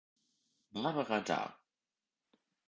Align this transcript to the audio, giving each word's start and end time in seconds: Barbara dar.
Barbara 0.85 1.19
dar. 1.27 1.47